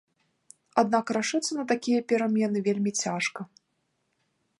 [0.81, 3.41] Аднак рашыцца на такія перамены вельмі цяжка.